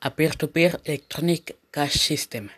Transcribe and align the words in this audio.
a 0.00 0.14
Peer-to-Peer 0.16 0.80
Electronic 0.84 1.56
Cash 1.70 1.98
System. 1.98 2.48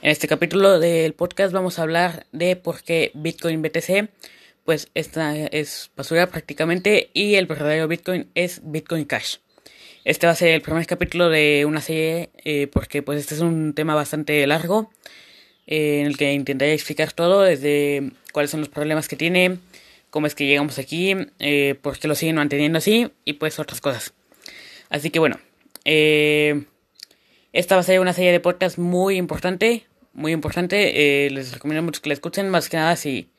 En 0.00 0.10
este 0.10 0.26
capítulo 0.26 0.80
del 0.80 1.12
podcast 1.12 1.52
vamos 1.52 1.78
a 1.78 1.82
hablar 1.82 2.26
de 2.32 2.56
por 2.56 2.82
qué 2.82 3.10
Bitcoin 3.14 3.62
BTC, 3.62 4.08
pues 4.64 4.88
esta 4.94 5.36
es 5.36 5.90
basura 5.96 6.28
prácticamente 6.28 7.10
y 7.12 7.34
el 7.34 7.46
verdadero 7.46 7.88
Bitcoin 7.88 8.30
es 8.34 8.62
Bitcoin 8.64 9.04
Cash. 9.04 9.36
Este 10.04 10.26
va 10.26 10.32
a 10.32 10.36
ser 10.36 10.48
el 10.48 10.62
primer 10.62 10.86
capítulo 10.86 11.28
de 11.28 11.64
una 11.66 11.80
serie 11.80 12.30
eh, 12.44 12.66
porque 12.66 13.02
pues 13.02 13.20
este 13.20 13.34
es 13.34 13.40
un 13.40 13.74
tema 13.74 13.94
bastante 13.94 14.44
largo 14.46 14.90
eh, 15.66 16.00
en 16.00 16.06
el 16.06 16.16
que 16.16 16.32
intentaré 16.32 16.72
explicar 16.72 17.12
todo 17.12 17.42
desde 17.42 18.10
cuáles 18.32 18.50
son 18.50 18.60
los 18.60 18.68
problemas 18.68 19.06
que 19.06 19.16
tiene, 19.16 19.58
cómo 20.10 20.26
es 20.26 20.34
que 20.34 20.46
llegamos 20.46 20.78
aquí, 20.78 21.14
eh, 21.38 21.76
por 21.80 21.98
qué 21.98 22.08
lo 22.08 22.14
siguen 22.14 22.36
manteniendo 22.36 22.78
así 22.78 23.12
y 23.24 23.34
pues 23.34 23.58
otras 23.58 23.80
cosas. 23.80 24.14
Así 24.88 25.10
que 25.10 25.20
bueno, 25.20 25.38
eh, 25.84 26.64
esta 27.52 27.74
va 27.74 27.80
a 27.80 27.84
ser 27.84 28.00
una 28.00 28.12
serie 28.12 28.32
de 28.32 28.40
podcasts 28.40 28.78
muy 28.78 29.16
importante, 29.16 29.86
muy 30.12 30.32
importante. 30.32 31.26
Eh, 31.26 31.30
les 31.30 31.52
recomiendo 31.52 31.82
mucho 31.82 32.00
que 32.00 32.08
la 32.08 32.14
escuchen, 32.14 32.48
más 32.48 32.68
que 32.68 32.78
nada 32.78 32.96
si, 32.96 33.30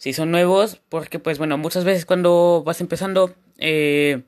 si 0.00 0.12
son 0.12 0.30
nuevos, 0.30 0.80
porque 0.88 1.18
pues 1.18 1.38
bueno, 1.38 1.58
muchas 1.58 1.84
veces 1.84 2.06
cuando 2.06 2.62
vas 2.64 2.80
empezando, 2.80 3.34
eh, 3.58 4.22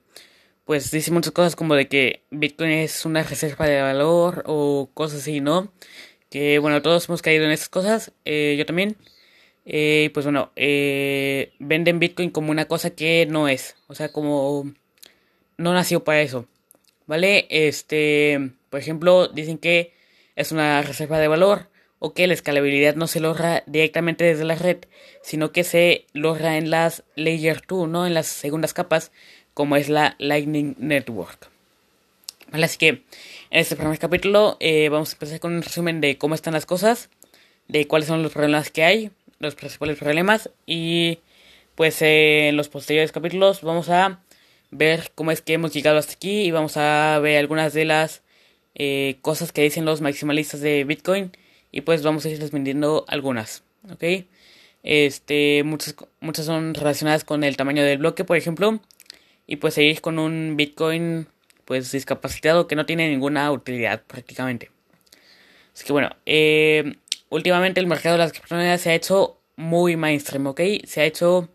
pues 0.64 0.90
dicen 0.90 1.14
muchas 1.14 1.32
cosas 1.32 1.56
como 1.56 1.74
de 1.74 1.88
que 1.88 2.24
Bitcoin 2.30 2.70
es 2.70 3.06
una 3.06 3.22
reserva 3.22 3.66
de 3.66 3.80
valor 3.80 4.44
o 4.46 4.90
cosas 4.92 5.20
así, 5.20 5.40
¿no? 5.40 5.72
Que 6.30 6.58
bueno, 6.58 6.82
todos 6.82 7.08
hemos 7.08 7.22
caído 7.22 7.44
en 7.44 7.52
esas 7.52 7.68
cosas, 7.68 8.12
eh, 8.24 8.56
yo 8.58 8.66
también. 8.66 8.96
Eh, 9.64 10.10
pues 10.12 10.26
bueno, 10.26 10.52
venden 10.56 12.00
Bitcoin 12.00 12.30
como 12.30 12.50
una 12.50 12.66
cosa 12.66 12.90
que 12.90 13.26
no 13.26 13.48
es, 13.48 13.76
o 13.86 13.94
sea, 13.94 14.12
como 14.12 14.72
no 15.56 15.72
nació 15.72 16.04
para 16.04 16.20
eso. 16.22 16.48
¿Vale? 17.12 17.46
Este, 17.50 18.52
por 18.70 18.80
ejemplo, 18.80 19.28
dicen 19.28 19.58
que 19.58 19.92
es 20.34 20.50
una 20.50 20.80
reserva 20.80 21.18
de 21.18 21.28
valor 21.28 21.68
o 21.98 22.14
que 22.14 22.26
la 22.26 22.32
escalabilidad 22.32 22.94
no 22.94 23.06
se 23.06 23.20
logra 23.20 23.64
directamente 23.66 24.24
desde 24.24 24.46
la 24.46 24.54
red, 24.54 24.78
sino 25.20 25.52
que 25.52 25.62
se 25.62 26.06
logra 26.14 26.56
en 26.56 26.70
las 26.70 27.02
Layer 27.14 27.60
2, 27.68 27.86
¿no? 27.86 28.06
En 28.06 28.14
las 28.14 28.28
segundas 28.28 28.72
capas, 28.72 29.12
como 29.52 29.76
es 29.76 29.90
la 29.90 30.16
Lightning 30.18 30.74
Network. 30.78 31.50
Así 32.50 32.78
que 32.78 32.88
en 32.88 33.02
este 33.50 33.76
primer 33.76 33.98
capítulo 33.98 34.56
eh, 34.58 34.88
vamos 34.88 35.10
a 35.10 35.12
empezar 35.12 35.38
con 35.38 35.52
un 35.52 35.60
resumen 35.60 36.00
de 36.00 36.16
cómo 36.16 36.34
están 36.34 36.54
las 36.54 36.64
cosas, 36.64 37.10
de 37.68 37.86
cuáles 37.86 38.08
son 38.08 38.22
los 38.22 38.32
problemas 38.32 38.70
que 38.70 38.84
hay, 38.84 39.10
los 39.38 39.54
principales 39.54 39.98
problemas 39.98 40.48
y 40.64 41.18
pues 41.74 42.00
en 42.00 42.56
los 42.56 42.70
posteriores 42.70 43.12
capítulos 43.12 43.60
vamos 43.60 43.90
a 43.90 44.22
ver 44.72 45.12
cómo 45.14 45.30
es 45.30 45.42
que 45.42 45.52
hemos 45.52 45.72
llegado 45.72 45.98
hasta 45.98 46.14
aquí 46.14 46.42
y 46.42 46.50
vamos 46.50 46.76
a 46.76 47.20
ver 47.20 47.38
algunas 47.38 47.74
de 47.74 47.84
las 47.84 48.22
eh, 48.74 49.18
cosas 49.20 49.52
que 49.52 49.62
dicen 49.62 49.84
los 49.84 50.00
maximalistas 50.00 50.60
de 50.60 50.82
Bitcoin 50.84 51.30
y 51.70 51.82
pues 51.82 52.02
vamos 52.02 52.24
a 52.24 52.30
ir 52.30 52.50
vendiendo 52.50 53.04
algunas, 53.06 53.62
¿ok? 53.92 54.24
Este, 54.82 55.62
muchas, 55.62 55.94
muchas 56.20 56.46
son 56.46 56.74
relacionadas 56.74 57.22
con 57.22 57.44
el 57.44 57.56
tamaño 57.56 57.84
del 57.84 57.98
bloque, 57.98 58.24
por 58.24 58.36
ejemplo, 58.36 58.80
y 59.46 59.56
pues 59.56 59.74
seguir 59.74 60.00
con 60.00 60.18
un 60.18 60.56
Bitcoin 60.56 61.28
pues 61.66 61.92
discapacitado 61.92 62.66
que 62.66 62.74
no 62.74 62.86
tiene 62.86 63.08
ninguna 63.08 63.52
utilidad 63.52 64.02
prácticamente. 64.02 64.70
Así 65.74 65.84
que 65.84 65.92
bueno, 65.92 66.10
eh, 66.26 66.96
últimamente 67.28 67.78
el 67.78 67.86
mercado 67.86 68.14
de 68.14 68.20
las 68.20 68.32
criptomonedas 68.32 68.80
se 68.80 68.90
ha 68.90 68.94
hecho 68.94 69.38
muy 69.56 69.96
mainstream, 69.96 70.46
¿ok? 70.46 70.60
Se 70.84 71.02
ha 71.02 71.04
hecho 71.04 71.50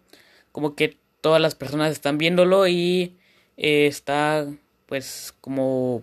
como 0.51 0.75
que 0.75 0.97
todas 1.21 1.41
las 1.41 1.55
personas 1.55 1.91
están 1.91 2.17
viéndolo 2.17 2.67
y 2.67 3.15
eh, 3.57 3.87
está 3.87 4.47
pues 4.85 5.33
como 5.41 6.01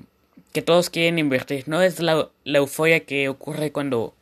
que 0.52 0.62
todos 0.62 0.88
quieren 0.88 1.18
invertir, 1.18 1.64
¿no? 1.66 1.82
Es 1.82 1.98
la, 2.00 2.30
euforia 2.44 3.00
que 3.00 3.28
ocurre 3.28 3.72
cuando, 3.72 4.14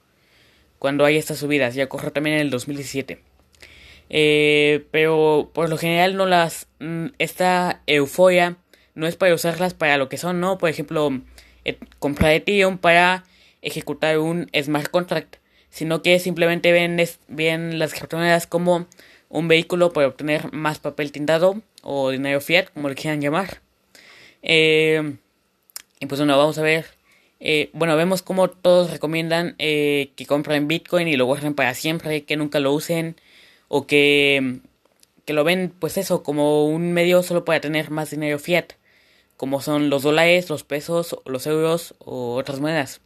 cuando 0.78 1.04
hay 1.04 1.18
estas 1.18 1.38
subidas, 1.38 1.74
ya 1.74 1.84
ocurrió 1.84 2.10
también 2.10 2.36
en 2.36 2.42
el 2.42 2.50
2017. 2.50 3.20
Eh, 4.08 4.86
pero 4.90 5.50
por 5.52 5.68
lo 5.68 5.76
general 5.76 6.16
no 6.16 6.26
las... 6.26 6.68
Mm, 6.78 7.08
esta 7.18 7.82
euforia 7.86 8.56
no 8.94 9.06
es 9.06 9.16
para 9.16 9.34
usarlas 9.34 9.74
para 9.74 9.98
lo 9.98 10.08
que 10.08 10.16
son, 10.16 10.40
¿no? 10.40 10.58
Por 10.58 10.70
ejemplo, 10.70 11.20
eh, 11.64 11.78
comprar 11.98 12.32
Ethereum 12.32 12.78
para 12.78 13.24
ejecutar 13.60 14.18
un 14.18 14.48
smart 14.60 14.90
contract, 14.90 15.36
sino 15.68 16.02
que 16.02 16.18
simplemente 16.18 16.72
ven, 16.72 16.98
ven 17.28 17.78
las 17.78 17.92
criptomonedas 17.92 18.46
como 18.46 18.86
un 19.32 19.48
vehículo 19.48 19.92
para 19.94 20.08
obtener 20.08 20.52
más 20.52 20.78
papel 20.78 21.10
tintado 21.10 21.62
o 21.82 22.10
dinero 22.10 22.40
fiat, 22.40 22.66
como 22.72 22.90
le 22.90 22.94
quieran 22.94 23.22
llamar. 23.22 23.62
Eh, 24.42 25.16
y 26.00 26.06
pues 26.06 26.20
bueno, 26.20 26.36
vamos 26.36 26.58
a 26.58 26.62
ver. 26.62 26.84
Eh, 27.40 27.70
bueno, 27.72 27.96
vemos 27.96 28.20
como 28.20 28.48
todos 28.50 28.90
recomiendan 28.90 29.56
eh, 29.58 30.12
que 30.16 30.26
compren 30.26 30.68
Bitcoin 30.68 31.08
y 31.08 31.16
lo 31.16 31.24
guarden 31.24 31.54
para 31.54 31.72
siempre, 31.72 32.24
que 32.24 32.36
nunca 32.36 32.60
lo 32.60 32.74
usen 32.74 33.16
o 33.68 33.86
que, 33.86 34.60
que 35.24 35.32
lo 35.32 35.44
ven 35.44 35.72
pues 35.78 35.96
eso 35.96 36.22
como 36.22 36.66
un 36.66 36.92
medio 36.92 37.22
solo 37.22 37.44
para 37.46 37.60
tener 37.60 37.90
más 37.90 38.10
dinero 38.10 38.38
fiat, 38.38 38.74
como 39.38 39.62
son 39.62 39.88
los 39.88 40.02
dólares, 40.02 40.50
los 40.50 40.62
pesos, 40.62 41.16
los 41.24 41.46
euros 41.46 41.94
o 42.00 42.34
otras 42.34 42.60
monedas. 42.60 43.00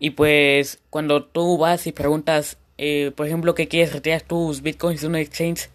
Y 0.00 0.10
pues 0.10 0.80
cuando 0.90 1.24
tú 1.24 1.58
vas 1.58 1.86
y 1.86 1.92
preguntas 1.92 2.58
eh, 2.78 3.12
por 3.14 3.26
ejemplo, 3.26 3.54
que 3.54 3.68
quieres 3.68 3.92
retirar 3.92 4.22
tus 4.22 4.62
bitcoins 4.62 5.00
de 5.00 5.08
un 5.08 5.16
exchange 5.16 5.68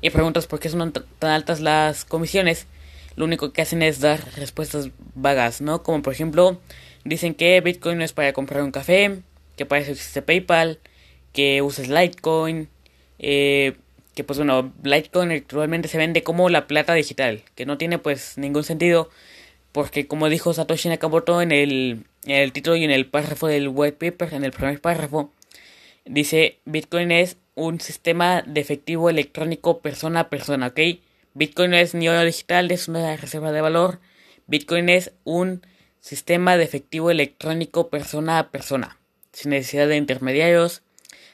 y 0.00 0.10
preguntas 0.10 0.46
por 0.46 0.58
qué 0.58 0.68
son 0.68 0.92
tan 0.92 1.30
altas 1.30 1.60
las 1.60 2.04
comisiones, 2.04 2.66
lo 3.16 3.24
único 3.24 3.52
que 3.52 3.62
hacen 3.62 3.82
es 3.82 4.00
dar 4.00 4.20
respuestas 4.36 4.90
vagas, 5.14 5.60
¿no? 5.60 5.82
Como 5.82 6.02
por 6.02 6.12
ejemplo, 6.12 6.60
dicen 7.04 7.34
que 7.34 7.60
Bitcoin 7.60 7.98
no 7.98 8.04
es 8.04 8.12
para 8.12 8.32
comprar 8.32 8.62
un 8.62 8.72
café, 8.72 9.20
que 9.56 9.66
para 9.66 9.82
eso 9.82 9.92
existe 9.92 10.22
PayPal, 10.22 10.78
que 11.32 11.62
uses 11.62 11.88
Litecoin, 11.88 12.68
eh, 13.18 13.76
que 14.14 14.24
pues 14.24 14.38
bueno, 14.38 14.72
Litecoin 14.82 15.32
actualmente 15.32 15.88
se 15.88 15.98
vende 15.98 16.22
como 16.22 16.48
la 16.50 16.66
plata 16.66 16.94
digital, 16.94 17.42
que 17.54 17.66
no 17.66 17.78
tiene 17.78 17.98
pues 17.98 18.36
ningún 18.36 18.64
sentido, 18.64 19.10
porque 19.72 20.06
como 20.06 20.28
dijo 20.28 20.52
Satoshi 20.52 20.88
Nakamoto 20.88 21.40
en 21.40 21.52
el, 21.52 22.04
en 22.24 22.36
el 22.36 22.52
título 22.52 22.76
y 22.76 22.84
en 22.84 22.90
el 22.90 23.06
párrafo 23.06 23.46
del 23.46 23.68
white 23.68 23.96
paper, 24.10 24.34
en 24.34 24.44
el 24.44 24.52
primer 24.52 24.80
párrafo, 24.80 25.32
Dice, 26.06 26.60
Bitcoin 26.64 27.10
es 27.10 27.36
un 27.56 27.80
sistema 27.80 28.42
de 28.42 28.60
efectivo 28.60 29.10
electrónico 29.10 29.80
persona 29.80 30.20
a 30.20 30.30
persona, 30.30 30.68
¿ok? 30.68 30.80
Bitcoin 31.34 31.72
no 31.72 31.76
es 31.76 31.94
ni 31.94 32.08
oro 32.08 32.24
digital, 32.24 32.70
es 32.70 32.86
una 32.86 33.16
reserva 33.16 33.50
de 33.50 33.60
valor. 33.60 34.00
Bitcoin 34.46 34.88
es 34.88 35.12
un 35.24 35.66
sistema 36.00 36.56
de 36.56 36.64
efectivo 36.64 37.10
electrónico 37.10 37.90
persona 37.90 38.38
a 38.38 38.50
persona, 38.50 38.98
sin 39.32 39.50
necesidad 39.50 39.88
de 39.88 39.96
intermediarios, 39.96 40.82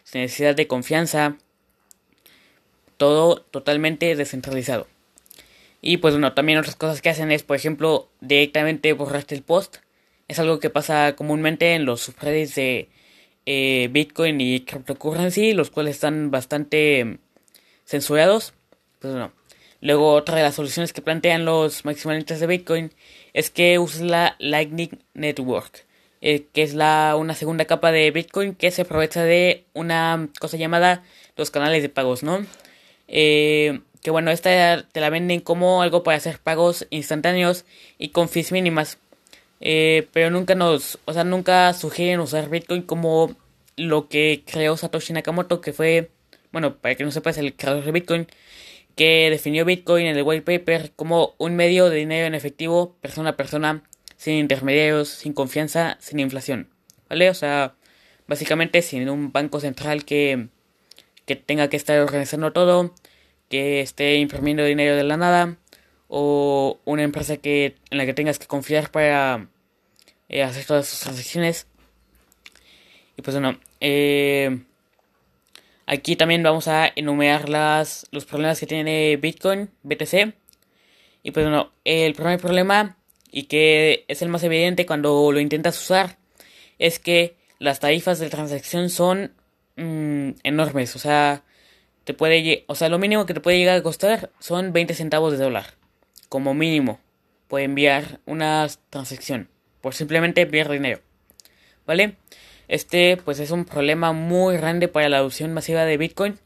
sin 0.04 0.22
necesidad 0.22 0.56
de 0.56 0.66
confianza, 0.66 1.36
todo 2.96 3.42
totalmente 3.42 4.16
descentralizado. 4.16 4.86
Y 5.82 5.98
pues 5.98 6.14
bueno, 6.14 6.32
también 6.32 6.58
otras 6.58 6.76
cosas 6.76 7.02
que 7.02 7.10
hacen 7.10 7.30
es, 7.30 7.42
por 7.42 7.56
ejemplo, 7.56 8.08
directamente 8.20 8.92
borrarte 8.94 9.34
el 9.34 9.42
post. 9.42 9.78
Es 10.28 10.38
algo 10.38 10.60
que 10.60 10.70
pasa 10.70 11.14
comúnmente 11.14 11.74
en 11.74 11.84
los 11.84 12.00
subreddits 12.00 12.54
de 12.54 12.88
eh, 13.47 13.88
Bitcoin 13.91 14.41
y 14.41 14.60
cryptocurrency, 14.60 15.53
los 15.53 15.70
cuales 15.70 15.97
están 15.97 16.30
bastante 16.30 17.04
mm, 17.04 17.19
censurados. 17.84 18.54
Pues. 19.00 19.14
Luego 19.80 20.12
otra 20.14 20.36
de 20.36 20.42
las 20.42 20.54
soluciones 20.54 20.92
que 20.92 21.03
plantean 21.03 21.44
los 21.44 21.84
maximalistas 21.84 22.38
de 22.38 22.47
Bitcoin 22.47 22.92
es 23.32 23.50
que 23.50 23.81
uses 23.81 24.02
la 24.02 24.36
Lightning 24.38 25.02
Network, 25.14 25.86
eh, 26.20 26.47
que 26.52 26.62
es 26.62 26.75
la 26.75 27.16
una 27.19 27.34
segunda 27.34 27.64
capa 27.64 27.91
de 27.91 28.12
Bitcoin 28.12 28.54
que 28.54 28.70
se 28.70 28.82
aprovecha 28.82 29.25
de 29.25 29.64
una 29.72 30.28
cosa 30.38 30.56
llamada 30.56 31.02
los 31.36 31.50
canales 31.50 31.82
de 31.82 31.88
pagos, 31.88 32.22
¿no? 32.22 32.47
Eh, 33.08 33.81
que 34.02 34.12
bueno, 34.12 34.31
esta 34.31 34.86
te 34.92 35.00
la 35.00 35.10
venden 35.10 35.41
como 35.41 35.82
algo 35.82 36.04
para 36.04 36.16
hacer 36.16 36.38
pagos 36.38 36.86
instantáneos 36.91 37.64
y 37.98 38.10
con 38.10 38.28
fees 38.28 38.52
mínimas. 38.52 38.98
Pero 39.61 40.31
nunca 40.31 40.55
nos, 40.56 40.99
o 41.05 41.12
sea, 41.12 41.22
nunca 41.25 41.72
sugieren 41.72 42.20
usar 42.20 42.49
Bitcoin 42.50 42.82
como 42.82 43.37
lo 43.76 44.08
que 44.08 44.44
creó 44.46 44.76
Satoshi 44.76 45.12
Nakamoto, 45.12 45.60
que 45.60 45.72
fue, 45.72 46.10
bueno, 46.52 46.76
para 46.78 46.94
que 46.94 47.04
no 47.04 47.10
sepas, 47.10 47.38
el 47.38 47.54
creador 47.54 47.84
de 47.84 47.92
Bitcoin, 47.92 48.26
que 48.96 49.28
definió 49.30 49.64
Bitcoin 49.64 50.06
en 50.06 50.16
el 50.16 50.22
white 50.22 50.42
paper 50.42 50.92
como 50.94 51.34
un 51.38 51.56
medio 51.56 51.88
de 51.88 51.96
dinero 51.96 52.26
en 52.26 52.34
efectivo, 52.34 52.96
persona 53.00 53.30
a 53.30 53.36
persona, 53.36 53.82
sin 54.16 54.34
intermediarios, 54.34 55.08
sin 55.08 55.32
confianza, 55.32 55.96
sin 56.00 56.20
inflación, 56.20 56.69
¿vale? 57.08 57.30
O 57.30 57.34
sea, 57.34 57.74
básicamente 58.26 58.82
sin 58.82 59.08
un 59.08 59.32
banco 59.32 59.60
central 59.60 60.04
que, 60.04 60.48
que 61.26 61.36
tenga 61.36 61.68
que 61.68 61.76
estar 61.76 61.98
organizando 62.00 62.52
todo, 62.52 62.94
que 63.48 63.80
esté 63.80 64.16
imprimiendo 64.16 64.64
dinero 64.64 64.96
de 64.96 65.04
la 65.04 65.16
nada, 65.16 65.56
o 66.08 66.78
una 66.84 67.02
empresa 67.04 67.38
que 67.38 67.76
en 67.90 67.98
la 67.98 68.04
que 68.04 68.12
tengas 68.12 68.38
que 68.38 68.46
confiar 68.46 68.90
para 68.90 69.48
eh, 70.28 70.42
hacer 70.42 70.66
todas 70.66 70.86
sus 70.86 71.00
transacciones. 71.00 71.66
Y 73.17 73.23
pues 73.23 73.37
bueno, 73.37 73.59
eh, 73.81 74.62
aquí 75.87 76.17
también 76.17 76.43
vamos 76.43 76.69
a 76.69 76.91
enumerar 76.94 77.49
las, 77.49 78.06
los 78.11 78.25
problemas 78.25 78.59
que 78.61 78.67
tiene 78.67 79.17
Bitcoin, 79.17 79.70
BTC. 79.82 80.35
Y 81.23 81.31
pues 81.31 81.47
bueno, 81.47 81.73
el 81.85 82.14
primer 82.14 82.41
problema 82.41 82.97
y 83.31 83.44
que 83.44 84.05
es 84.09 84.23
el 84.23 84.29
más 84.29 84.43
evidente 84.44 84.87
cuando 84.87 85.32
lo 85.32 85.41
intentas 85.41 85.81
usar 85.81 86.19
es 86.79 86.99
que 86.99 87.37
las 87.59 87.81
tarifas 87.81 88.19
de 88.19 88.29
transacción 88.29 88.91
son 88.91 89.32
mm, 89.76 90.31
enormes. 90.43 90.97
O 90.97 90.99
sea, 90.99 91.44
te 92.05 92.14
puede, 92.14 92.64
o 92.67 92.75
sea, 92.75 92.88
lo 92.88 92.99
mínimo 92.99 93.26
que 93.26 93.35
te 93.35 93.41
puede 93.41 93.59
llegar 93.59 93.79
a 93.79 93.82
costar 93.82 94.31
son 94.41 94.73
20 94.73 94.94
centavos 94.94 95.32
de 95.32 95.38
dólar. 95.38 95.75
Como 96.29 96.55
mínimo, 96.55 97.00
puede 97.49 97.64
enviar 97.64 98.20
una 98.26 98.67
transacción. 98.91 99.49
Por 99.81 99.94
simplemente 99.94 100.43
enviar 100.43 100.70
dinero. 100.70 101.00
¿Vale? 101.87 102.17
Este, 102.72 103.19
pues 103.19 103.38
es 103.38 103.50
un 103.50 103.66
problema 103.66 104.12
muy 104.12 104.56
grande 104.56 104.88
para 104.88 105.10
la 105.10 105.19
adopción 105.19 105.52
masiva 105.52 105.84
de 105.84 105.98
Bitcoin. 105.98 106.38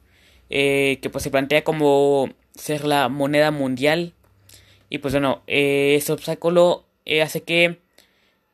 Eh, 0.51 0.99
que 1.01 1.09
pues 1.09 1.23
se 1.23 1.31
plantea 1.31 1.63
como 1.63 2.31
ser 2.57 2.85
la 2.85 3.09
moneda 3.09 3.53
mundial. 3.53 4.13
Y 4.89 4.99
pues 4.99 5.15
bueno, 5.15 5.45
eh, 5.47 5.95
este 5.97 6.13
obstáculo 6.13 6.85
eh, 7.05 7.23
hace 7.23 7.45
que 7.45 7.79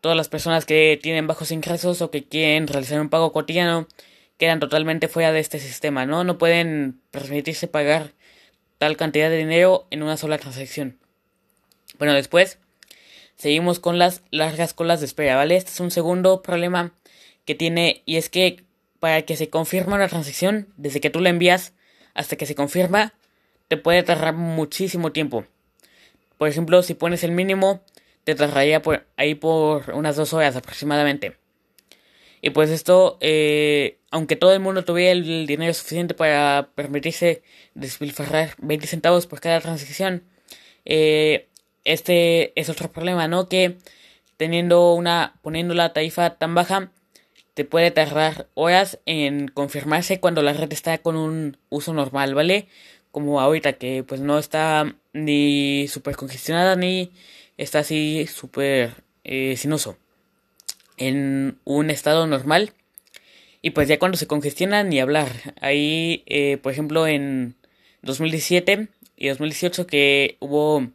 todas 0.02 0.18
las 0.18 0.28
personas 0.28 0.66
que 0.66 1.00
tienen 1.02 1.26
bajos 1.26 1.50
ingresos 1.50 2.02
o 2.02 2.10
que 2.10 2.24
quieren 2.24 2.66
realizar 2.66 3.00
un 3.00 3.08
pago 3.08 3.32
cotidiano 3.32 3.88
quedan 4.36 4.60
totalmente 4.60 5.08
fuera 5.08 5.32
de 5.32 5.40
este 5.40 5.58
sistema, 5.58 6.04
¿no? 6.04 6.24
No 6.24 6.36
pueden 6.36 7.00
permitirse 7.10 7.68
pagar 7.68 8.12
tal 8.76 8.98
cantidad 8.98 9.30
de 9.30 9.38
dinero 9.38 9.86
en 9.90 10.02
una 10.02 10.18
sola 10.18 10.36
transacción. 10.36 10.98
Bueno, 11.98 12.12
después 12.12 12.58
seguimos 13.36 13.80
con 13.80 13.98
las 13.98 14.22
largas 14.30 14.74
colas 14.74 15.00
de 15.00 15.06
espera, 15.06 15.36
¿vale? 15.36 15.56
Este 15.56 15.70
es 15.70 15.80
un 15.80 15.90
segundo 15.90 16.42
problema 16.42 16.92
que 17.44 17.54
tiene 17.54 18.02
y 18.06 18.16
es 18.16 18.28
que 18.28 18.64
para 19.00 19.22
que 19.22 19.36
se 19.36 19.50
confirme 19.50 19.94
una 19.94 20.08
transacción, 20.08 20.68
desde 20.76 21.00
que 21.00 21.10
tú 21.10 21.20
la 21.20 21.30
envías 21.30 21.74
hasta 22.14 22.36
que 22.36 22.46
se 22.46 22.54
confirma, 22.54 23.14
te 23.68 23.76
puede 23.76 24.02
tardar 24.02 24.34
muchísimo 24.34 25.12
tiempo. 25.12 25.44
Por 26.38 26.48
ejemplo, 26.48 26.82
si 26.82 26.94
pones 26.94 27.24
el 27.24 27.32
mínimo, 27.32 27.82
te 28.24 28.34
tardaría 28.34 28.82
ahí 29.16 29.34
por 29.34 29.90
unas 29.90 30.16
dos 30.16 30.32
horas 30.32 30.56
aproximadamente. 30.56 31.36
Y 32.40 32.50
pues 32.50 32.70
esto, 32.70 33.18
eh, 33.20 33.98
aunque 34.10 34.36
todo 34.36 34.52
el 34.52 34.60
mundo 34.60 34.84
tuviera 34.84 35.12
el 35.12 35.46
dinero 35.46 35.72
suficiente 35.74 36.14
para 36.14 36.70
permitirse 36.74 37.42
despilfarrar 37.74 38.54
20 38.58 38.86
centavos 38.86 39.26
por 39.26 39.40
cada 39.40 39.60
transacción, 39.60 40.24
eh, 40.84 41.48
este 41.84 42.52
es 42.60 42.68
otro 42.68 42.90
problema, 42.90 43.28
¿no? 43.28 43.48
Que 43.48 43.78
teniendo 44.36 44.92
una, 44.94 45.38
poniendo 45.42 45.74
la 45.74 45.92
tarifa 45.92 46.36
tan 46.36 46.54
baja, 46.54 46.90
te 47.54 47.64
puede 47.64 47.90
tardar 47.90 48.48
horas 48.54 48.98
en 49.06 49.48
confirmarse 49.48 50.20
cuando 50.20 50.42
la 50.42 50.52
red 50.52 50.72
está 50.72 50.98
con 50.98 51.16
un 51.16 51.56
uso 51.68 51.92
normal, 51.92 52.34
¿vale? 52.34 52.68
Como 53.10 53.40
ahorita 53.40 53.74
que 53.74 54.04
pues 54.04 54.20
no 54.20 54.38
está 54.38 54.94
ni 55.12 55.86
súper 55.88 56.16
congestionada 56.16 56.76
ni 56.76 57.12
está 57.58 57.80
así 57.80 58.26
súper 58.26 58.94
eh, 59.24 59.56
sin 59.56 59.72
uso 59.72 59.96
en 60.96 61.58
un 61.64 61.90
estado 61.90 62.26
normal. 62.26 62.72
Y 63.60 63.70
pues 63.70 63.88
ya 63.88 63.98
cuando 63.98 64.18
se 64.18 64.26
congestiona 64.26 64.82
ni 64.82 65.00
hablar. 65.00 65.28
Ahí, 65.60 66.24
eh, 66.26 66.58
por 66.58 66.72
ejemplo, 66.72 67.06
en 67.06 67.54
2017 68.02 68.88
y 69.16 69.28
2018 69.28 69.86
que 69.86 70.36
hubo 70.40 70.88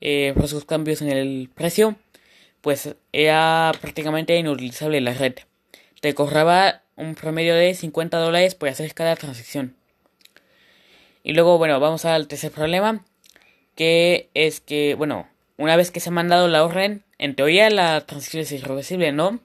eh, 0.00 0.34
cambios 0.66 1.00
en 1.00 1.08
el 1.10 1.48
precio, 1.54 1.96
pues 2.60 2.94
era 3.12 3.72
prácticamente 3.80 4.36
inutilizable 4.36 5.00
la 5.00 5.14
red. 5.14 5.34
Te 6.02 6.16
cobraba 6.16 6.82
un 6.96 7.14
promedio 7.14 7.54
de 7.54 7.72
50 7.76 8.18
dólares 8.18 8.56
por 8.56 8.68
hacer 8.68 8.92
cada 8.92 9.14
transacción. 9.14 9.76
Y 11.22 11.32
luego, 11.32 11.58
bueno, 11.58 11.78
vamos 11.78 12.04
al 12.04 12.26
tercer 12.26 12.50
problema, 12.50 13.04
que 13.76 14.28
es 14.34 14.60
que, 14.60 14.96
bueno, 14.96 15.28
una 15.58 15.76
vez 15.76 15.92
que 15.92 16.00
se 16.00 16.08
ha 16.08 16.12
mandado 16.12 16.48
la 16.48 16.64
orden, 16.64 17.04
en 17.18 17.36
teoría 17.36 17.70
la 17.70 18.00
transacción 18.00 18.42
es 18.42 18.50
irreversible, 18.50 19.12
¿no? 19.12 19.38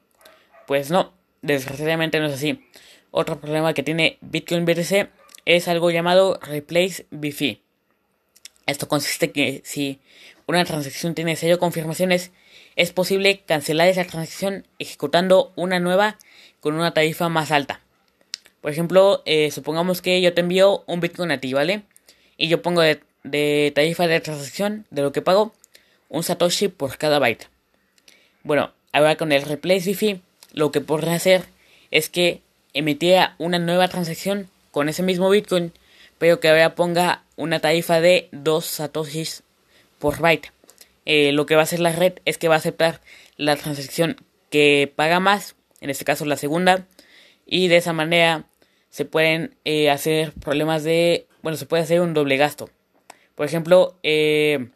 Pues 0.65 0.89
no, 0.89 1.13
desgraciadamente 1.43 2.19
no 2.19 2.25
es 2.25 2.33
así. 2.33 2.65
Otro 3.11 3.39
problema 3.39 3.75
que 3.75 3.83
tiene 3.83 4.17
Bitcoin 4.21 4.65
BTC 4.65 5.09
es 5.45 5.67
algo 5.67 5.91
llamado 5.91 6.39
Replace 6.41 7.05
BFI. 7.11 7.61
Esto 8.65 8.87
consiste 8.87 9.27
en 9.27 9.31
que 9.31 9.61
si 9.63 9.99
una 10.47 10.65
transacción 10.65 11.13
tiene 11.13 11.35
sello 11.35 11.59
confirmaciones, 11.59 12.31
es 12.75 12.93
posible 12.93 13.43
cancelar 13.45 13.89
esa 13.89 14.05
transacción 14.05 14.65
ejecutando 14.79 15.53
una 15.55 15.79
nueva 15.79 16.17
con 16.59 16.75
una 16.75 16.93
tarifa 16.93 17.29
más 17.29 17.51
alta. 17.51 17.81
Por 18.61 18.71
ejemplo, 18.71 19.21
eh, 19.25 19.51
supongamos 19.51 20.01
que 20.01 20.21
yo 20.21 20.33
te 20.33 20.41
envío 20.41 20.83
un 20.87 20.99
Bitcoin 20.99 21.31
a 21.31 21.39
ti, 21.39 21.53
¿vale? 21.53 21.83
Y 22.37 22.47
yo 22.47 22.61
pongo 22.61 22.81
de, 22.81 23.71
tarifa 23.73 24.07
de 24.07 24.19
transacción 24.19 24.85
de 24.89 25.01
lo 25.01 25.11
que 25.11 25.21
pago 25.21 25.53
un 26.09 26.23
Satoshi 26.23 26.67
por 26.67 26.97
cada 26.97 27.19
byte. 27.19 27.47
Bueno, 28.43 28.71
ahora 28.91 29.15
con 29.15 29.31
el 29.31 29.43
Replace 29.43 29.89
Wi-Fi, 29.89 30.21
lo 30.53 30.71
que 30.71 30.81
podré 30.81 31.11
hacer 31.11 31.45
es 31.91 32.09
que 32.09 32.41
emitiera 32.73 33.35
una 33.37 33.59
nueva 33.59 33.87
transacción 33.87 34.49
con 34.71 34.89
ese 34.89 35.03
mismo 35.03 35.29
Bitcoin, 35.29 35.71
pero 36.17 36.39
que 36.39 36.49
ahora 36.49 36.75
ponga 36.75 37.23
una 37.35 37.59
tarifa 37.59 38.01
de 38.01 38.29
2 38.31 38.65
Satoshis 38.65 39.43
por 39.99 40.19
byte. 40.19 40.51
Eh, 41.05 41.31
lo 41.31 41.45
que 41.45 41.55
va 41.55 41.61
a 41.61 41.63
hacer 41.63 41.79
la 41.79 41.91
red 41.91 42.13
es 42.25 42.37
que 42.37 42.47
va 42.47 42.55
a 42.55 42.57
aceptar 42.57 43.01
la 43.37 43.55
transacción 43.55 44.17
que 44.49 44.91
paga 44.95 45.19
más, 45.19 45.55
en 45.81 45.89
este 45.89 46.05
caso 46.05 46.25
la 46.25 46.37
segunda, 46.37 46.87
y 47.45 47.67
de 47.67 47.77
esa 47.77 47.93
manera 47.93 48.45
se 48.89 49.05
pueden 49.05 49.55
eh, 49.65 49.89
hacer 49.89 50.33
problemas 50.33 50.83
de, 50.83 51.27
bueno, 51.41 51.57
se 51.57 51.65
puede 51.65 51.83
hacer 51.83 52.01
un 52.01 52.13
doble 52.13 52.37
gasto. 52.37 52.69
Por 53.35 53.45
ejemplo, 53.45 53.97
eh, 54.03 54.69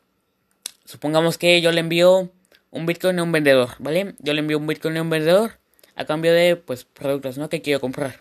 Supongamos 0.91 1.37
que 1.37 1.61
yo 1.61 1.71
le 1.71 1.79
envío 1.79 2.29
un 2.69 2.85
Bitcoin 2.85 3.17
a 3.19 3.23
un 3.23 3.31
vendedor, 3.31 3.69
¿vale? 3.79 4.13
Yo 4.19 4.33
le 4.33 4.39
envío 4.39 4.57
un 4.57 4.67
Bitcoin 4.67 4.97
a 4.97 5.01
un 5.01 5.09
vendedor 5.09 5.57
a 5.95 6.03
cambio 6.03 6.33
de, 6.33 6.57
pues, 6.57 6.83
productos, 6.83 7.37
¿no? 7.37 7.47
Que 7.47 7.61
quiero 7.61 7.79
comprar. 7.79 8.19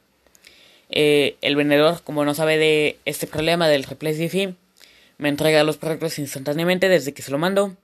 Eh, 0.88 1.34
el 1.40 1.56
vendedor, 1.56 2.00
como 2.04 2.24
no 2.24 2.32
sabe 2.32 2.58
de 2.58 2.96
este 3.06 3.26
problema 3.26 3.68
del 3.68 3.82
replace 3.82 4.28
fee, 4.28 4.54
me 5.18 5.28
entrega 5.28 5.64
los 5.64 5.78
productos 5.78 6.20
instantáneamente 6.20 6.88
desde 6.88 7.12
que 7.12 7.22
se 7.22 7.32
lo 7.32 7.38
mando. 7.38 7.74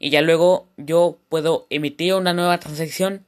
Y 0.00 0.10
ya 0.10 0.22
luego 0.22 0.66
yo 0.76 1.18
puedo 1.28 1.68
emitir 1.70 2.14
una 2.14 2.34
nueva 2.34 2.58
transacción 2.58 3.24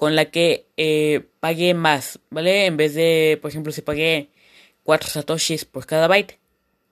con 0.00 0.16
la 0.16 0.30
que 0.30 0.64
eh, 0.78 1.26
pague 1.40 1.74
más, 1.74 2.20
¿vale? 2.30 2.64
En 2.64 2.78
vez 2.78 2.94
de, 2.94 3.38
por 3.42 3.50
ejemplo, 3.50 3.70
si 3.70 3.82
pagué 3.82 4.30
4 4.82 5.10
satoshis 5.10 5.66
por 5.66 5.84
cada 5.84 6.08
byte, 6.08 6.38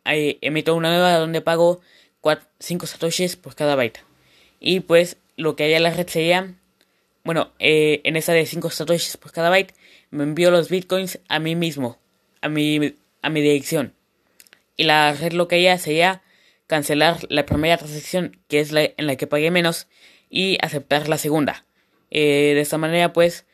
ahí 0.05 0.37
emito 0.43 0.75
una 0.75 0.90
nueva 0.90 1.16
donde 1.16 1.40
pago 1.40 1.81
5 2.58 2.87
satoshis 2.87 3.37
por 3.37 3.55
cada 3.55 3.76
byte. 3.76 4.05
Y 4.60 4.81
pues 4.81 5.16
lo 5.37 5.56
que 5.56 5.64
haya 5.64 5.81
la 5.81 5.88
red 5.88 6.06
sería, 6.06 6.55
bueno, 7.25 7.50
eh, 7.58 8.03
en 8.05 8.17
esa 8.17 8.34
de 8.34 8.44
5 8.44 8.69
satoshis 8.69 9.17
por 9.17 9.32
cada 9.32 9.48
byte, 9.48 9.72
me 10.10 10.24
envío 10.24 10.50
los 10.50 10.69
bitcoins 10.69 11.19
a 11.31 11.38
mí 11.38 11.56
mismo, 11.56 11.96
a 12.43 12.50
mi, 12.50 12.94
a 13.22 13.31
mi 13.31 13.41
dirección. 13.41 13.94
Y 14.77 14.84
la 14.84 15.15
red 15.15 15.32
lo 15.32 15.48
que 15.48 15.56
haya 15.56 15.79
sería 15.79 16.20
cancelar 16.67 17.20
la 17.31 17.46
primera 17.46 17.79
transacción, 17.79 18.38
que 18.48 18.60
es 18.60 18.70
la 18.70 18.82
en 18.82 19.06
la 19.06 19.17
que 19.17 19.27
pagué 19.27 19.50
menos, 19.50 19.86
y 20.29 20.58
aceptar 20.60 21.08
la 21.08 21.17
segunda. 21.17 21.65
Eh, 22.10 22.53
de 22.55 22.60
esta 22.60 22.79
manera, 22.79 23.12
pues, 23.12 23.44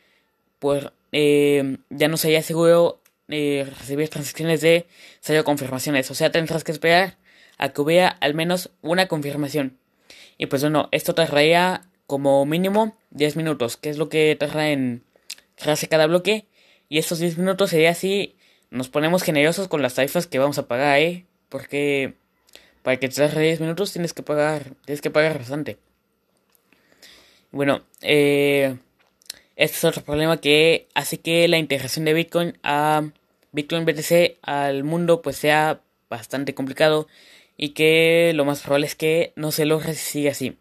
pues 0.59 0.87
eh, 1.11 1.77
ya 1.89 2.07
no 2.07 2.17
sería 2.17 2.41
seguro 2.41 3.01
recibir 3.27 4.09
transacciones 4.09 4.61
de 4.61 4.85
sello 5.19 5.43
confirmaciones. 5.43 6.11
O 6.11 6.15
sea, 6.15 6.31
tendrás 6.31 6.63
que 6.63 6.71
esperar 6.71 7.17
a 7.57 7.69
que 7.69 7.81
hubiera 7.81 8.07
al 8.07 8.33
menos 8.33 8.71
una 8.81 9.07
confirmación. 9.07 9.77
Y 10.37 10.47
pues 10.47 10.61
bueno, 10.61 10.89
esto 10.91 11.15
tardaría 11.15 11.83
como 12.07 12.45
mínimo 12.45 12.95
10 13.11 13.35
minutos, 13.35 13.77
que 13.77 13.89
es 13.89 13.97
lo 13.97 14.09
que 14.09 14.35
tarda 14.39 14.69
en 14.69 15.03
crearse 15.55 15.87
cada 15.87 16.07
bloque. 16.07 16.45
Y 16.89 16.99
estos 16.99 17.19
10 17.19 17.37
minutos 17.37 17.71
sería 17.71 17.93
si 17.95 18.35
nos 18.69 18.89
ponemos 18.89 19.23
generosos 19.23 19.67
con 19.67 19.81
las 19.81 19.95
tarifas 19.95 20.27
que 20.27 20.39
vamos 20.39 20.57
a 20.57 20.67
pagar, 20.67 20.99
¿eh? 20.99 21.25
Porque 21.49 22.15
para 22.83 22.97
que 22.97 23.09
te 23.09 23.15
tarde 23.15 23.41
10 23.41 23.61
minutos 23.61 23.93
tienes 23.93 24.13
que 24.13 24.23
pagar, 24.23 24.73
tienes 24.85 25.01
que 25.01 25.09
pagar 25.09 25.39
bastante. 25.39 25.77
Bueno, 27.55 27.83
eh, 28.01 28.75
este 29.55 29.77
es 29.77 29.85
otro 29.85 30.03
problema 30.03 30.41
que 30.41 30.89
hace 30.93 31.21
que 31.21 31.47
la 31.47 31.57
integración 31.57 32.03
de 32.03 32.13
Bitcoin 32.13 32.57
a 32.63 33.11
Bitcoin 33.53 33.85
BTC 33.85 34.39
al 34.41 34.83
mundo 34.83 35.21
pues 35.21 35.37
sea 35.37 35.79
bastante 36.09 36.53
complicado 36.53 37.07
y 37.55 37.69
que 37.69 38.33
lo 38.35 38.43
más 38.43 38.61
probable 38.61 38.87
es 38.87 38.95
que 38.95 39.31
no 39.37 39.53
se 39.53 39.63
logre 39.63 39.93
si 39.93 40.03
sigue 40.11 40.29
así. 40.31 40.57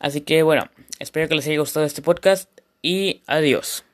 Así 0.00 0.22
que 0.22 0.42
bueno, 0.42 0.68
espero 0.98 1.28
que 1.28 1.36
les 1.36 1.46
haya 1.46 1.60
gustado 1.60 1.86
este 1.86 2.02
podcast 2.02 2.50
y 2.82 3.22
adiós. 3.28 3.84